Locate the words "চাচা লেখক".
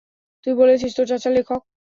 1.09-1.61